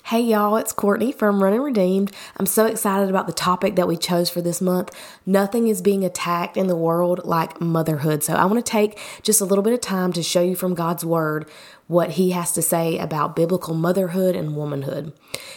[0.00, 2.12] Hey y'all, it's Quortney from Running Redeemed.
[2.38, 4.90] I'm so excited about the topic that we chose for this month.
[5.26, 8.22] Nothing is being attacked in the world like motherhood.
[8.22, 10.74] So I want to take just a little bit of time to show you from
[10.74, 11.46] God's Word
[11.86, 15.12] what He has to say about biblical motherhood and womanhood.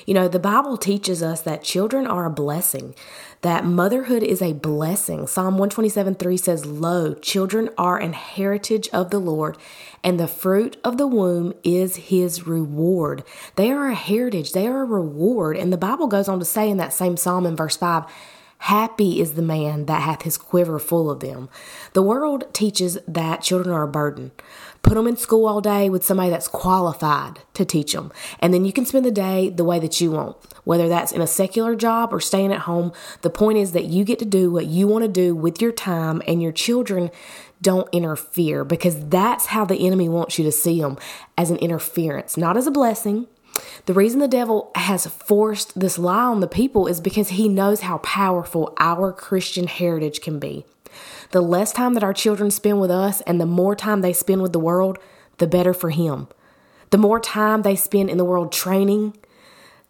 [0.06, 2.96] You know, the Bible teaches us that children are a blessing
[3.46, 5.28] that motherhood is a blessing.
[5.28, 9.56] Psalm 127 3 says, Lo, children are an heritage of the Lord,
[10.04, 13.24] and the fruit of the womb is his reward.
[13.56, 15.58] They are a heritage, they are a reward.
[15.58, 18.06] And the Bible goes on to say in that same psalm in verse 5,
[18.60, 21.50] Happy is the man that hath his quiver full of them.
[21.94, 24.32] The world teaches that children are a burden.
[24.82, 28.12] Put them in school all day with somebody that's qualified to teach them.
[28.40, 31.22] And then you can spend the day the way that you want, whether that's in
[31.22, 32.92] a secular job or staying at home.
[33.22, 35.72] The point is that you get to do what you want to do with your
[35.72, 37.12] time, and your children
[37.62, 40.98] don't interfere because that's how the enemy wants you to see them
[41.38, 43.28] as an interference, not as a blessing,
[43.86, 47.82] the reason the devil has forced this lie on the people is because he knows
[47.82, 50.66] how powerful our Christian heritage can be.
[51.32, 54.42] The less time that our children spend with us and the more time they spend
[54.42, 54.98] with the world,
[55.38, 56.28] the better for him.
[56.92, 59.18] The more time they spend in the world training,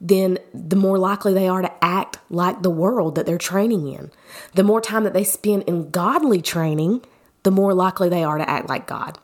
[0.02, 4.12] then the more likely they are to act like the world that they're training in.
[4.54, 7.06] The more time that they spend in godly training,
[7.44, 9.20] the more likely they are to act like God.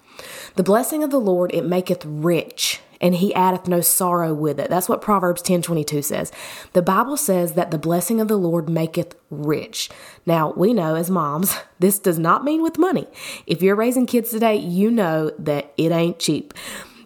[0.56, 2.71] The blessing of the Lord, it maketh rich
[3.02, 4.70] and he addeth no sorrow with it.
[4.70, 6.32] That's what Proverbs 10 22 says.
[6.74, 9.90] The Bible says that the blessing of the Lord maketh rich.
[10.26, 13.08] Now, we know as moms, this does not mean with money.
[13.46, 16.54] If you're raising kids today, you know that it ain't cheap.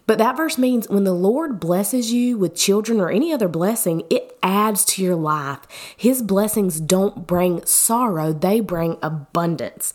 [0.06, 4.04] But that verse means when the Lord blesses you with children or any other blessing,
[4.08, 5.60] it adds to your life.
[5.96, 9.92] His blessings don't bring sorrow, they bring abundance.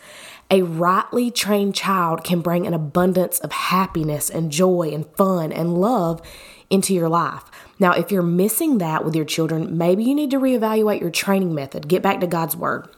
[0.51, 5.78] A rightly trained child can bring an abundance of happiness and joy and fun and
[5.78, 6.22] love
[6.69, 7.44] into your life.
[7.79, 11.56] Now, if you're missing that with your children, maybe you need to reevaluate your training
[11.56, 11.88] method.
[11.88, 12.90] Get back to God's Word.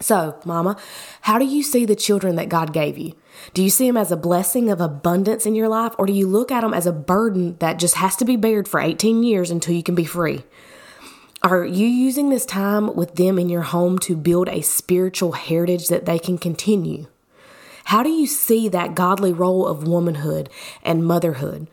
[0.00, 0.76] So, Mama,
[1.22, 3.14] how do you see the children that God gave you?
[3.54, 6.26] Do you see them as a blessing of abundance in your life, or do you
[6.26, 9.50] look at them as a burden that just has to be bared for 18 years
[9.50, 10.42] until you can be free?
[11.44, 15.88] Are you using this time with them in your home to build a spiritual heritage
[15.88, 17.08] that they can continue?
[17.86, 20.48] How do you see that godly role of womanhood
[20.84, 21.66] and motherhood?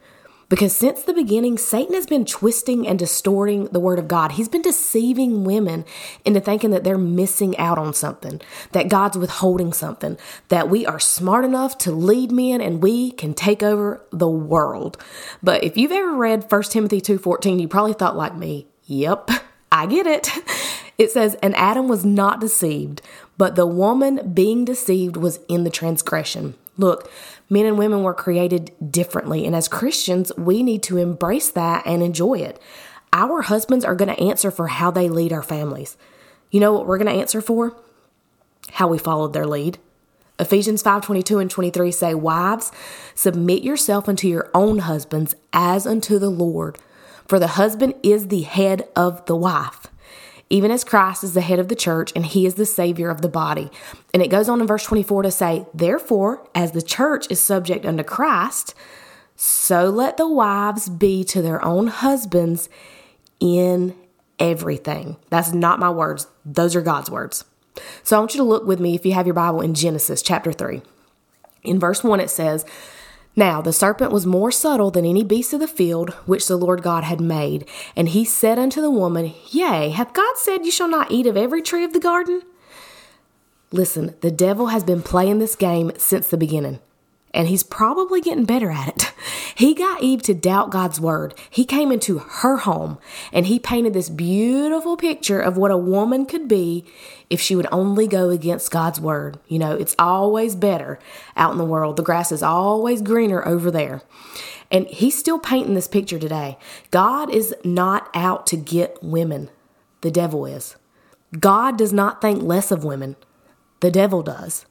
[0.49, 4.31] Because since the beginning, Satan has been twisting and distorting the word of God.
[4.31, 5.85] He's been deceiving women
[6.25, 8.41] into thinking that they're missing out on something,
[8.71, 13.35] that God's withholding something, that we are smart enough to lead men and we can
[13.35, 14.97] take over the world.
[15.43, 19.29] But if you've ever read 1 Timothy 2:14, you probably thought like me, "Yep,
[19.79, 20.29] I get it.
[20.99, 23.01] It says, And Adam was not deceived,
[23.37, 26.55] but the woman being deceived was in the transgression.
[26.77, 27.09] Look,
[27.49, 32.03] men and women were created differently, and as Christians, we need to embrace that and
[32.03, 32.61] enjoy it.
[33.13, 35.95] Our husbands are going to answer for how they lead our families.
[36.51, 37.77] You know what we're going to answer for?
[38.71, 39.77] How we followed their lead.
[40.37, 42.73] Ephesians 5:22 and 23 say, "Wives,
[43.15, 46.77] submit yourself unto your own husbands as unto the Lord."
[47.29, 49.85] For the husband is the head of the wife,
[50.49, 53.21] even as Christ is the head of the church and he is the Savior of
[53.21, 53.69] the body.
[54.15, 57.85] And it goes on in verse 24 to say, Therefore, as the church is subject
[57.85, 58.73] unto Christ,
[59.35, 62.67] so let the wives be to their own husbands
[63.39, 63.95] in
[64.39, 65.17] everything.
[65.29, 67.45] That's not my words, those are God's words.
[68.01, 70.23] So I want you to look with me, if you have your Bible, in Genesis
[70.23, 70.81] chapter 3.
[71.61, 72.65] In verse 1, it says,
[73.39, 76.83] now the serpent was more subtle than any beast of the field which the Lord
[76.83, 77.67] God had made.
[77.95, 81.37] And he said unto the woman, Yea, hath God said, You shall not eat of
[81.37, 82.43] every tree of the garden?
[83.71, 86.79] Listen, the devil has been playing this game since the beginning
[87.33, 89.13] and he's probably getting better at it.
[89.59, 91.33] He got Eve to doubt God's word.
[91.49, 92.97] He came into her home
[93.33, 96.85] and he painted this beautiful picture of what a woman could be
[97.29, 99.37] if she would only go against God's word.
[99.49, 100.97] You know, it's always better
[101.35, 101.97] out in the world.
[101.97, 104.01] The grass is always greener over there.
[104.71, 106.57] And he's still painting this picture today.
[106.89, 109.49] God is not out to get women,
[109.99, 110.77] the devil is.
[111.37, 113.17] God does not think less of women,
[113.81, 114.65] the devil does.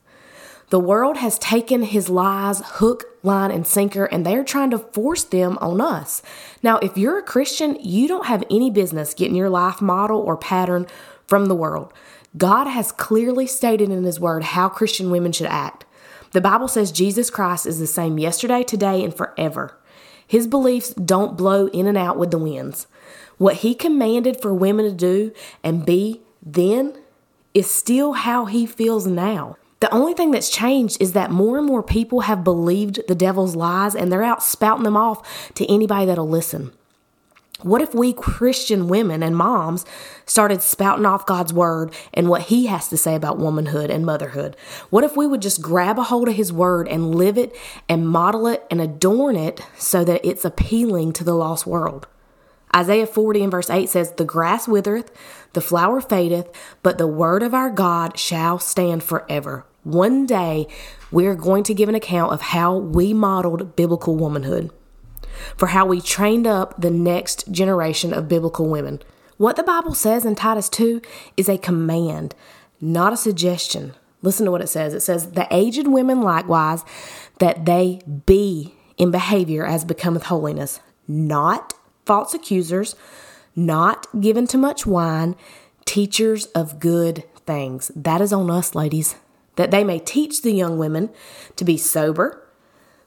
[0.71, 5.25] The world has taken his lies hook, line, and sinker, and they're trying to force
[5.25, 6.21] them on us.
[6.63, 10.37] Now, if you're a Christian, you don't have any business getting your life model or
[10.37, 10.87] pattern
[11.27, 11.93] from the world.
[12.37, 15.87] God has clearly stated in His Word how Christian women should act.
[16.33, 19.79] The Bible says Jesus Christ is the same yesterday, today, and forever.
[20.27, 22.87] His beliefs don't blow in and out with the winds.
[23.39, 25.33] What he commanded for women to do
[25.65, 26.99] and be then
[27.55, 29.57] is still how he feels now.
[29.81, 33.55] The only thing that's changed is that more and more people have believed the devil's
[33.55, 36.73] lies and they're out spouting them off to anybody that'll listen.
[37.63, 39.85] What if we Christian women and moms
[40.27, 44.57] started spouting off God's word and what He has to say about womanhood and motherhood?
[44.91, 47.55] What if we would just grab a hold of His word and live it
[47.89, 52.07] and model it and adorn it so that it's appealing to the lost world?
[52.75, 55.11] Isaiah 40 and verse 8 says, The grass withereth,
[55.53, 56.49] the flower fadeth,
[56.85, 59.65] but the word of our God shall stand forever.
[59.85, 60.67] One day,
[61.11, 64.71] we're going to give an account of how we modeled biblical womanhood
[65.57, 69.01] for how we trained up the next generation of biblical women.
[69.37, 71.01] What the Bible says in Titus 2
[71.37, 72.35] is a command,
[72.81, 73.95] not a suggestion.
[74.21, 74.95] Listen to what it says.
[74.95, 76.85] It says, The aged women likewise,
[77.39, 82.97] that they be in behavior as becometh holiness, not false accusers,
[83.55, 85.37] not given to much wine,
[85.85, 87.93] teachers of good things.
[87.95, 89.15] That is on us, ladies,
[89.59, 91.11] that they may teach the young women
[91.57, 92.49] to be sober,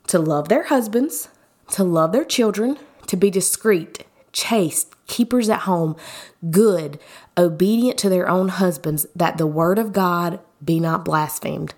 [0.05, 1.29] to love their husbands,
[1.69, 2.77] to love their children,
[3.07, 5.95] to be discreet, chaste, keepers at home,
[6.49, 6.99] good,
[7.37, 11.73] obedient to their own husbands, that the word of God be not blasphemed.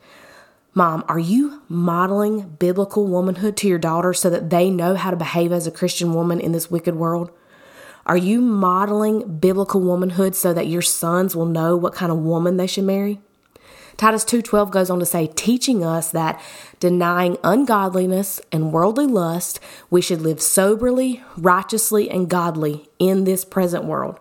[0.74, 5.18] Mom, are you modeling biblical womanhood to your daughter so that they know how to
[5.18, 7.30] behave as a Christian woman in this wicked world?
[8.08, 12.58] Are you modeling biblical womanhood so that your sons will know what kind of woman
[12.58, 13.22] they should marry?
[13.98, 16.40] Titus 2:12 goes on to say teaching us that
[16.80, 19.60] denying ungodliness and worldly lust,
[19.90, 24.20] we should live soberly, righteously and godly in this present world.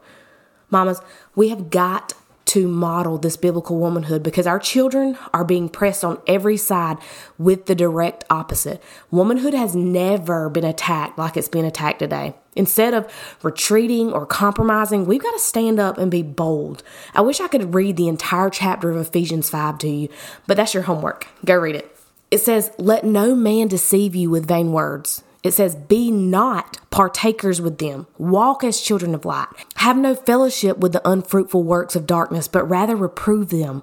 [0.70, 1.00] Mamas,
[1.34, 2.14] we have got
[2.52, 6.98] to model this biblical womanhood because our children are being pressed on every side
[7.38, 8.82] with the direct opposite.
[9.10, 12.34] Womanhood has never been attacked like it's being attacked today.
[12.54, 13.10] Instead of
[13.42, 16.82] retreating or compromising, we've got to stand up and be bold.
[17.14, 20.08] I wish I could read the entire chapter of Ephesians 5 to you,
[20.46, 21.26] but that's your homework.
[21.46, 21.96] Go read it.
[22.30, 25.22] It says, Let no man deceive you with vain words.
[25.42, 28.06] It says, Be not partakers with them.
[28.16, 29.48] Walk as children of light.
[29.76, 33.82] Have no fellowship with the unfruitful works of darkness, but rather reprove them.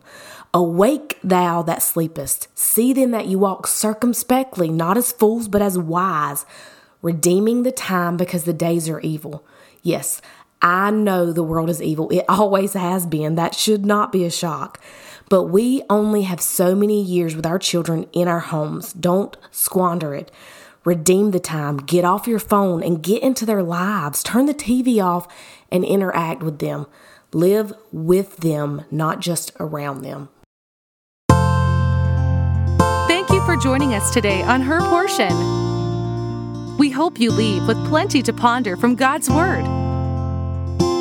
[0.54, 2.48] Awake, thou that sleepest.
[2.58, 6.46] See then that you walk circumspectly, not as fools, but as wise,
[7.02, 9.46] redeeming the time because the days are evil.
[9.84, 10.22] Yes,
[10.62, 12.10] I know the world is evil.
[12.10, 13.36] It always has been.
[13.36, 14.80] That should not be a shock.
[15.30, 18.92] But we only have so many years with our children in our homes.
[18.94, 20.32] Don't squander it.
[20.86, 21.78] Redeem the time.
[21.78, 24.24] Get off your phone and get into their lives.
[24.24, 25.28] Turn the TV off
[25.72, 26.88] and interact with them.
[27.34, 30.30] Live with them, not just around them.
[33.08, 35.36] Thank you for joining us today on Her Portion.
[36.78, 39.66] We hope you leave with plenty to ponder from God's Word.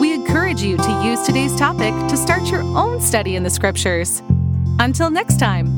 [0.00, 4.20] We encourage you to use today's topic to start your own study in the Scriptures.
[4.80, 5.77] Until next time.